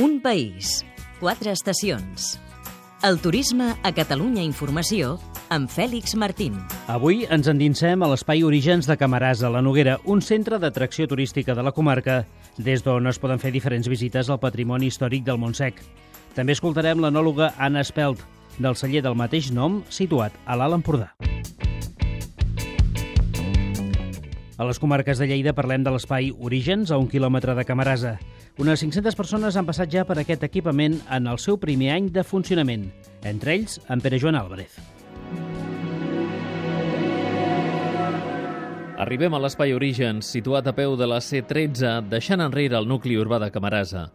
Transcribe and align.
Un 0.00 0.22
país, 0.22 0.80
quatre 1.20 1.50
estacions. 1.52 2.38
El 3.04 3.18
turisme 3.20 3.74
a 3.84 3.90
Catalunya 3.92 4.40
Informació 4.40 5.18
amb 5.52 5.68
Fèlix 5.68 6.14
Martín. 6.16 6.54
Avui 6.88 7.26
ens 7.28 7.50
endinsem 7.52 8.00
a 8.00 8.08
l'espai 8.08 8.40
Orígens 8.40 8.88
de 8.88 8.96
Camarasa, 8.96 9.50
la 9.52 9.60
Noguera, 9.60 9.98
un 10.08 10.24
centre 10.24 10.56
d'atracció 10.56 11.04
turística 11.04 11.52
de 11.52 11.66
la 11.66 11.74
comarca, 11.76 12.22
des 12.56 12.80
d'on 12.80 13.12
es 13.12 13.20
poden 13.20 13.44
fer 13.44 13.52
diferents 13.52 13.92
visites 13.92 14.32
al 14.32 14.40
patrimoni 14.40 14.88
històric 14.88 15.26
del 15.28 15.42
Montsec. 15.42 15.84
També 16.32 16.56
escoltarem 16.56 17.04
l'anòloga 17.04 17.52
Anna 17.58 17.84
Espelt, 17.84 18.24
del 18.56 18.80
celler 18.80 19.04
del 19.04 19.20
mateix 19.20 19.52
nom, 19.52 19.82
situat 19.92 20.32
a 20.46 20.56
l'Alt 20.56 20.80
Empordà. 20.80 21.12
A 24.60 24.64
les 24.68 24.76
comarques 24.76 25.16
de 25.16 25.24
Lleida 25.24 25.54
parlem 25.56 25.80
de 25.80 25.88
l'espai 25.88 26.26
Orígens, 26.36 26.90
a 26.92 26.98
un 27.00 27.06
quilòmetre 27.08 27.54
de 27.56 27.62
Camarasa. 27.64 28.10
Unes 28.60 28.82
500 28.84 29.16
persones 29.16 29.56
han 29.56 29.64
passat 29.64 29.88
ja 29.88 30.02
per 30.04 30.18
aquest 30.20 30.42
equipament 30.44 30.98
en 31.16 31.30
el 31.32 31.38
seu 31.40 31.56
primer 31.56 31.94
any 31.94 32.10
de 32.12 32.20
funcionament, 32.20 32.82
entre 33.24 33.54
ells 33.54 33.78
en 33.88 34.02
Pere 34.04 34.18
Joan 34.20 34.36
Álvarez. 34.36 34.74
Arribem 39.00 39.32
a 39.32 39.40
l'espai 39.40 39.72
Orígens, 39.72 40.28
situat 40.28 40.68
a 40.68 40.74
peu 40.76 40.92
de 41.00 41.08
la 41.08 41.22
C13, 41.24 41.94
deixant 42.12 42.44
enrere 42.44 42.76
el 42.76 42.90
nucli 42.90 43.16
urbà 43.16 43.38
de 43.40 43.48
Camarasa. 43.54 44.10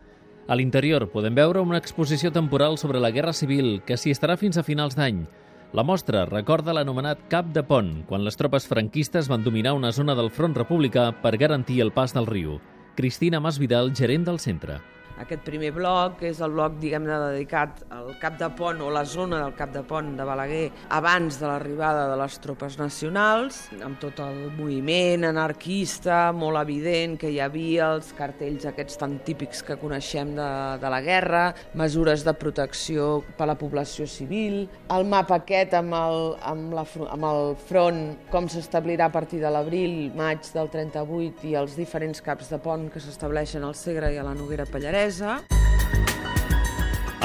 A 0.46 0.54
l'interior 0.54 1.08
podem 1.10 1.34
veure 1.34 1.66
una 1.66 1.82
exposició 1.82 2.30
temporal 2.30 2.78
sobre 2.78 3.02
la 3.02 3.10
Guerra 3.10 3.34
Civil 3.34 3.80
que 3.82 3.98
s'hi 3.98 4.14
estarà 4.14 4.38
fins 4.38 4.62
a 4.62 4.68
finals 4.70 4.94
d'any. 4.94 5.26
La 5.74 5.84
mostra 5.84 6.26
recorda 6.30 6.74
l'anomenat 6.76 7.26
Cap 7.32 7.50
de 7.56 7.64
Pont, 7.66 8.04
quan 8.06 8.24
les 8.24 8.38
tropes 8.38 8.68
franquistes 8.70 9.28
van 9.32 9.44
dominar 9.44 9.74
una 9.74 9.92
zona 9.92 10.16
del 10.16 10.30
front 10.30 10.56
republicà 10.56 11.10
per 11.24 11.38
garantir 11.42 11.82
el 11.82 11.92
pas 11.92 12.14
del 12.14 12.30
riu. 12.30 12.60
Cristina 12.96 13.42
Masvidal, 13.42 13.92
gerent 13.96 14.24
del 14.28 14.40
centre. 14.40 14.80
Aquest 15.22 15.46
primer 15.48 15.72
bloc 15.76 16.24
és 16.28 16.42
el 16.44 16.52
bloc, 16.56 16.76
diguem-ne, 16.82 17.16
dedicat 17.30 17.86
al 17.96 18.12
Cap 18.20 18.36
de 18.40 18.50
Pont 18.58 18.82
o 18.84 18.90
la 18.92 19.06
zona 19.08 19.40
del 19.44 19.54
Cap 19.56 19.72
de 19.72 19.84
Pont 19.88 20.14
de 20.18 20.26
Balaguer 20.28 20.66
abans 20.96 21.40
de 21.40 21.48
l'arribada 21.48 22.10
de 22.12 22.18
les 22.20 22.36
tropes 22.44 22.76
nacionals, 22.80 23.62
amb 23.86 24.00
tot 24.02 24.20
el 24.24 24.52
moviment 24.58 25.24
anarquista 25.30 26.34
molt 26.36 26.60
evident 26.60 27.16
que 27.22 27.32
hi 27.32 27.40
havia, 27.44 27.94
els 27.96 28.12
cartells 28.18 28.68
aquests 28.68 29.00
tan 29.00 29.18
típics 29.26 29.64
que 29.66 29.80
coneixem 29.80 30.36
de, 30.36 30.50
de 30.82 30.92
la 30.92 31.02
guerra, 31.06 31.46
mesures 31.80 32.26
de 32.28 32.36
protecció 32.36 33.22
per 33.38 33.48
a 33.48 33.52
la 33.54 33.58
població 33.60 34.08
civil, 34.10 34.66
el 34.92 35.08
mapa 35.08 35.40
aquest 35.40 35.76
amb 35.80 35.96
el, 35.96 36.20
amb 36.44 36.76
la, 36.76 36.86
amb 37.16 37.30
el 37.30 37.56
front, 37.70 38.02
com 38.34 38.50
s'establirà 38.52 39.08
a 39.08 39.14
partir 39.16 39.40
de 39.44 39.52
l'abril, 39.54 40.12
maig 40.18 40.44
del 40.56 40.72
38 40.74 41.48
i 41.48 41.56
els 41.60 41.80
diferents 41.80 42.22
caps 42.26 42.52
de 42.52 42.60
pont 42.60 42.90
que 42.92 43.00
s'estableixen 43.04 43.64
al 43.64 43.76
Segre 43.80 44.12
i 44.12 44.20
a 44.20 44.26
la 44.26 44.36
Noguera 44.36 44.68
Pallarès, 44.70 45.05
Manresa. 45.06 45.44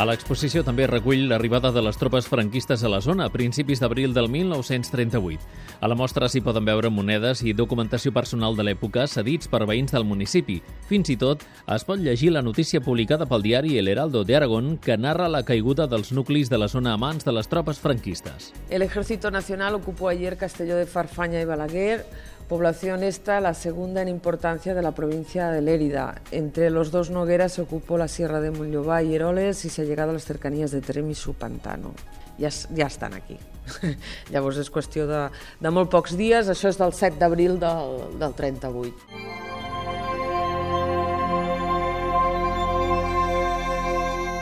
A 0.00 0.04
l'exposició 0.08 0.62
també 0.64 0.86
recull 0.88 1.26
l'arribada 1.28 1.70
de 1.74 1.80
les 1.84 1.96
tropes 2.00 2.24
franquistes 2.30 2.84
a 2.84 2.88
la 2.88 3.00
zona 3.04 3.26
a 3.26 3.32
principis 3.32 3.80
d'abril 3.82 4.14
del 4.16 4.30
1938. 4.32 5.40
A 5.80 5.88
la 5.88 5.96
mostra 5.98 6.28
s'hi 6.30 6.40
poden 6.40 6.64
veure 6.64 6.88
monedes 6.88 7.42
i 7.42 7.52
documentació 7.52 8.12
personal 8.12 8.56
de 8.56 8.64
l'època 8.64 9.04
cedits 9.10 9.50
per 9.50 9.66
veïns 9.68 9.92
del 9.92 10.06
municipi. 10.08 10.60
Fins 10.88 11.10
i 11.12 11.18
tot 11.20 11.44
es 11.74 11.84
pot 11.84 12.00
llegir 12.00 12.30
la 12.32 12.40
notícia 12.40 12.80
publicada 12.80 13.26
pel 13.28 13.44
diari 13.44 13.76
El 13.76 13.88
Heraldo 13.88 14.24
de 14.24 14.36
Aragón 14.36 14.78
que 14.78 14.96
narra 14.96 15.28
la 15.28 15.42
caiguda 15.44 15.88
dels 15.88 16.12
nuclis 16.12 16.48
de 16.48 16.60
la 16.60 16.68
zona 16.68 16.94
a 16.94 17.00
mans 17.00 17.24
de 17.24 17.32
les 17.36 17.48
tropes 17.48 17.80
franquistes. 17.80 18.54
El 18.70 18.82
Ejército 18.82 19.30
Nacional 19.30 19.74
ocupó 19.74 20.08
ayer 20.08 20.36
Castelló 20.36 20.76
de 20.76 20.86
Farfanya 20.86 21.42
i 21.42 21.48
Balaguer 21.48 22.06
población 22.50 23.04
esta 23.04 23.40
la 23.40 23.54
segunda 23.54 24.02
en 24.02 24.08
importancia 24.08 24.74
de 24.74 24.82
la 24.82 24.90
provincia 24.90 25.50
de 25.50 25.62
Lérida. 25.62 26.20
Entre 26.32 26.68
los 26.68 26.90
dos 26.90 27.08
Nogueras 27.08 27.52
se 27.52 27.62
ocupó 27.62 27.96
la 27.96 28.08
sierra 28.08 28.40
de 28.40 28.50
Monllobá 28.50 29.04
y 29.04 29.14
Heroles 29.14 29.64
y 29.64 29.70
se 29.70 29.82
ha 29.82 29.84
llegado 29.84 30.10
a 30.10 30.14
las 30.14 30.24
cercanías 30.24 30.72
de 30.72 30.80
Trem 30.80 31.08
i 31.08 31.14
su 31.14 31.34
pantano. 31.34 31.94
Ja, 32.40 32.48
ja 32.76 32.86
estan 32.88 33.14
aquí. 33.14 33.38
Llavors 34.32 34.58
és 34.58 34.72
qüestió 34.74 35.06
de, 35.06 35.28
de 35.62 35.70
molt 35.70 35.94
pocs 35.94 36.16
dies, 36.18 36.50
això 36.50 36.74
és 36.74 36.80
del 36.80 36.90
7 36.90 37.22
d'abril 37.22 37.60
del, 37.62 38.18
del 38.18 38.34
38. 38.34 39.49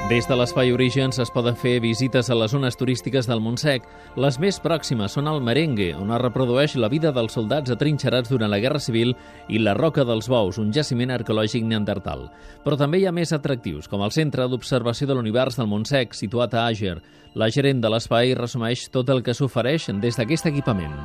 Des 0.08 0.24
de 0.24 0.36
l'Espai 0.40 0.70
Orígens 0.72 1.18
es 1.20 1.28
poden 1.28 1.52
fer 1.52 1.82
visites 1.84 2.30
a 2.32 2.36
les 2.40 2.54
zones 2.54 2.78
turístiques 2.80 3.26
del 3.28 3.42
Montsec. 3.44 3.84
Les 4.16 4.38
més 4.40 4.56
pròximes 4.64 5.12
són 5.12 5.28
el 5.28 5.42
Merengue, 5.44 5.90
on 6.00 6.14
es 6.16 6.22
reprodueix 6.22 6.78
la 6.80 6.88
vida 6.88 7.12
dels 7.12 7.36
soldats 7.36 7.74
atrinxerats 7.76 8.32
durant 8.32 8.48
la 8.48 8.62
Guerra 8.64 8.80
Civil, 8.80 9.12
i 9.52 9.60
la 9.60 9.76
Roca 9.76 10.08
dels 10.08 10.30
Bous, 10.32 10.56
un 10.56 10.72
jaciment 10.72 11.12
arqueològic 11.12 11.68
neandertal. 11.68 12.30
Però 12.64 12.80
també 12.80 13.02
hi 13.02 13.06
ha 13.06 13.12
més 13.12 13.36
atractius, 13.36 13.84
com 13.84 14.00
el 14.00 14.16
Centre 14.16 14.48
d'Observació 14.48 15.12
de 15.12 15.20
l'Univers 15.20 15.60
del 15.60 15.68
Montsec, 15.68 16.16
situat 16.16 16.56
a 16.56 16.70
Àger. 16.72 17.02
La 17.36 17.52
gerent 17.52 17.84
de 17.84 17.92
l'espai 17.92 18.32
resumeix 18.32 18.88
tot 18.88 19.12
el 19.12 19.20
que 19.20 19.36
s'ofereix 19.36 19.92
des 20.00 20.16
d'aquest 20.16 20.48
equipament. 20.48 20.96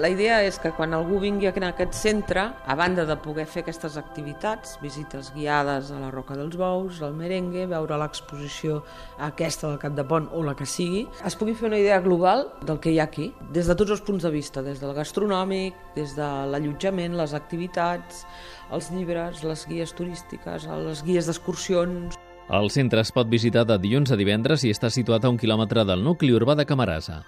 La 0.00 0.08
idea 0.08 0.38
és 0.40 0.56
que 0.56 0.70
quan 0.72 0.94
algú 0.96 1.18
vingui 1.20 1.50
a 1.50 1.50
aquest 1.52 1.92
centre, 1.92 2.46
a 2.64 2.74
banda 2.74 3.04
de 3.04 3.12
poder 3.20 3.44
fer 3.44 3.60
aquestes 3.60 3.98
activitats, 4.00 4.78
visites 4.80 5.28
guiades 5.34 5.90
a 5.92 5.98
la 6.00 6.08
Roca 6.10 6.32
dels 6.32 6.56
Bous, 6.56 7.02
al 7.02 7.12
merengue, 7.12 7.66
veure 7.68 7.98
l'exposició 8.00 8.78
aquesta 9.20 9.68
del 9.68 9.76
Cap 9.82 9.92
de 9.92 10.06
Pont 10.08 10.30
o 10.32 10.40
la 10.46 10.54
que 10.56 10.64
sigui, 10.64 11.02
es 11.28 11.36
pugui 11.36 11.52
fer 11.52 11.68
una 11.68 11.82
idea 11.82 12.00
global 12.00 12.46
del 12.64 12.80
que 12.80 12.88
hi 12.88 13.02
ha 13.02 13.04
aquí, 13.04 13.34
des 13.52 13.68
de 13.68 13.76
tots 13.76 13.92
els 13.92 14.00
punts 14.00 14.24
de 14.24 14.32
vista, 14.32 14.64
des 14.64 14.80
del 14.80 14.94
gastronòmic, 14.96 15.76
des 15.94 16.16
de 16.16 16.30
l'allotjament, 16.48 17.20
les 17.20 17.36
activitats, 17.36 18.24
els 18.72 18.88
llibres, 18.96 19.44
les 19.44 19.66
guies 19.68 19.92
turístiques, 19.92 20.70
les 20.88 21.04
guies 21.04 21.28
d'excursions... 21.28 22.16
El 22.48 22.72
centre 22.72 23.04
es 23.04 23.12
pot 23.12 23.28
visitar 23.28 23.68
de 23.68 23.76
dilluns 23.76 24.10
a 24.10 24.16
divendres 24.16 24.64
i 24.64 24.72
està 24.72 24.88
situat 24.88 25.24
a 25.24 25.30
un 25.30 25.36
quilòmetre 25.36 25.84
del 25.84 26.00
nucli 26.00 26.32
urbà 26.32 26.56
de 26.56 26.64
Camarasa. 26.64 27.20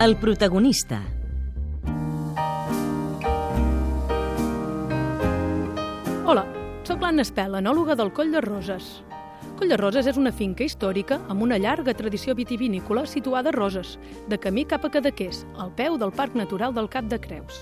El 0.00 0.16
protagonista. 0.16 1.02
Hola, 6.24 6.46
sóc 6.88 7.04
l'Anna 7.04 7.20
Espel, 7.20 7.58
enòloga 7.58 7.98
del 8.00 8.08
Coll 8.16 8.32
de 8.32 8.40
Roses. 8.40 8.88
Coll 9.58 9.68
de 9.68 9.76
Roses 9.76 10.08
és 10.08 10.16
una 10.16 10.32
finca 10.32 10.64
històrica 10.64 11.20
amb 11.28 11.44
una 11.44 11.60
llarga 11.60 11.92
tradició 11.92 12.32
vitivinícola 12.38 13.04
situada 13.04 13.52
a 13.52 13.56
Roses, 13.58 13.98
de 14.24 14.40
camí 14.40 14.64
cap 14.64 14.88
a 14.88 14.94
Cadaqués, 14.96 15.44
al 15.60 15.76
peu 15.76 16.00
del 16.00 16.16
Parc 16.16 16.32
Natural 16.32 16.72
del 16.72 16.88
Cap 16.88 17.04
de 17.12 17.20
Creus. 17.20 17.60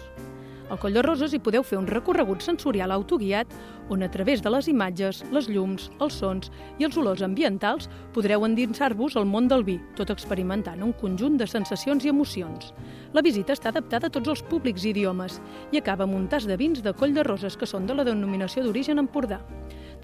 Al 0.69 0.79
Coll 0.79 0.93
de 0.93 1.01
Roses 1.01 1.33
hi 1.33 1.39
podeu 1.41 1.63
fer 1.65 1.79
un 1.79 1.87
recorregut 1.89 2.43
sensorial 2.45 2.93
autoguiat 2.93 3.55
on 3.89 4.03
a 4.05 4.11
través 4.13 4.43
de 4.45 4.51
les 4.53 4.67
imatges, 4.69 5.23
les 5.33 5.49
llums, 5.49 5.87
els 6.05 6.19
sons 6.21 6.51
i 6.77 6.85
els 6.85 6.99
olors 7.01 7.23
ambientals 7.25 7.89
podreu 8.13 8.45
endinsar-vos 8.45 9.17
al 9.17 9.25
món 9.25 9.49
del 9.49 9.65
vi, 9.65 9.79
tot 9.97 10.13
experimentant 10.13 10.85
un 10.85 10.93
conjunt 10.93 11.39
de 11.41 11.49
sensacions 11.49 12.05
i 12.05 12.13
emocions. 12.13 12.75
La 13.17 13.25
visita 13.25 13.57
està 13.57 13.73
adaptada 13.73 14.13
a 14.13 14.13
tots 14.13 14.29
els 14.29 14.45
públics 14.45 14.85
i 14.85 14.93
idiomes 14.93 15.41
i 15.73 15.81
acaba 15.81 16.05
amb 16.05 16.21
un 16.21 16.29
tas 16.29 16.45
de 16.45 16.61
vins 16.61 16.85
de 16.85 16.93
Coll 16.93 17.17
de 17.17 17.25
Roses 17.25 17.57
que 17.57 17.67
són 17.67 17.89
de 17.89 17.97
la 17.97 18.05
denominació 18.05 18.67
d'origen 18.67 19.01
Empordà. 19.01 19.41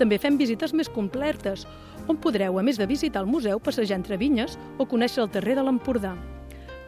També 0.01 0.17
fem 0.19 0.41
visites 0.41 0.73
més 0.73 0.89
completes, 0.89 1.69
on 2.09 2.17
podreu, 2.17 2.57
a 2.59 2.65
més 2.65 2.81
de 2.81 2.89
visitar 2.89 3.21
el 3.21 3.29
museu, 3.29 3.61
passejar 3.61 4.01
entre 4.01 4.17
vinyes 4.17 4.57
o 4.79 4.89
conèixer 4.89 5.23
el 5.27 5.31
terrer 5.37 5.61
de 5.61 5.67
l'Empordà. 5.69 6.17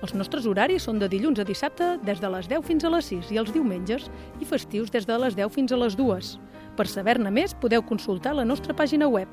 Els 0.04 0.12
nostres 0.14 0.44
horaris 0.46 0.84
són 0.84 0.98
de 1.00 1.08
dilluns 1.08 1.38
a 1.40 1.44
dissabte 1.48 1.96
des 2.04 2.20
de 2.20 2.28
les 2.32 2.48
10 2.50 2.64
fins 2.66 2.84
a 2.84 2.90
les 2.92 3.04
6 3.08 3.30
i 3.32 3.38
els 3.40 3.52
diumenges 3.54 4.10
i 4.40 4.44
festius 4.44 4.90
des 4.92 5.06
de 5.08 5.18
les 5.22 5.34
10 5.38 5.52
fins 5.54 5.72
a 5.72 5.76
les 5.80 5.96
2. 5.96 6.38
Per 6.76 6.86
saber-ne 6.90 7.30
més 7.32 7.54
podeu 7.56 7.82
consultar 7.82 8.34
la 8.36 8.44
nostra 8.44 8.74
pàgina 8.76 9.08
web 9.08 9.28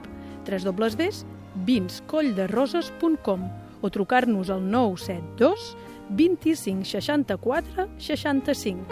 www.vinscollderoses.com 0.48 3.42
o 3.84 3.90
trucar-nos 3.92 4.50
al 4.50 4.64
972 4.64 5.76
25 6.10 6.86
64 6.88 7.90
65. 7.98 8.86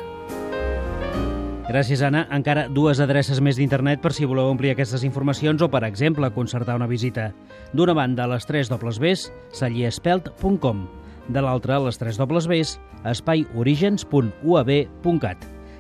Gràcies, 1.72 2.02
Anna. 2.04 2.28
Encara 2.36 2.68
dues 2.68 3.00
adreces 3.00 3.40
més 3.40 3.56
d'internet 3.56 4.04
per 4.04 4.12
si 4.12 4.28
voleu 4.28 4.52
omplir 4.52 4.72
aquestes 4.74 5.08
informacions 5.08 5.62
o, 5.64 5.72
per 5.72 5.88
exemple, 5.88 6.28
concertar 6.36 6.76
una 6.76 6.90
visita. 6.90 7.32
D'una 7.72 7.96
banda, 7.96 8.28
les 8.28 8.44
3 8.50 8.68
dobles 8.74 9.00
Bs, 9.00 9.32
salliespelt.com 9.56 11.01
de 11.28 11.42
l'altre 11.42 11.80
les 11.86 11.98
3 11.98 12.18
dobles 12.18 12.48
Bs, 12.48 12.80
espaiorigens.uab.cat. 13.06 15.38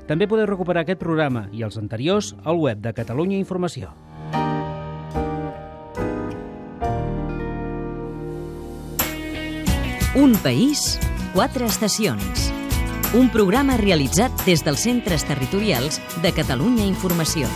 També 0.07 0.27
podeu 0.27 0.45
recuperar 0.49 0.81
aquest 0.83 0.99
programa 0.99 1.47
i 1.55 1.63
els 1.63 1.77
anteriors 1.79 2.35
al 2.43 2.57
web 2.59 2.81
de 2.83 2.93
Catalunya 2.93 3.37
Informació. 3.39 3.93
Un 10.11 10.35
país, 10.43 10.99
quatre 11.33 11.65
estacions. 11.65 12.51
Un 13.15 13.29
programa 13.31 13.77
realitzat 13.79 14.31
des 14.43 14.59
dels 14.63 14.83
centres 14.83 15.23
territorials 15.23 16.01
de 16.21 16.31
Catalunya 16.35 16.83
Informació. 16.83 17.47